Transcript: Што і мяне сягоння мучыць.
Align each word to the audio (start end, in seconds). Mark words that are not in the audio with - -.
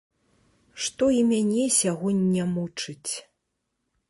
Што 0.85 1.09
і 1.17 1.21
мяне 1.31 1.67
сягоння 1.77 2.43
мучыць. 2.59 3.13